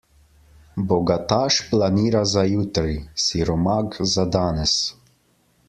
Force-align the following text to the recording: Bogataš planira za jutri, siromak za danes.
Bogataš 0.91 1.57
planira 1.73 2.23
za 2.31 2.45
jutri, 2.53 2.97
siromak 3.27 4.01
za 4.15 4.27
danes. 4.37 4.75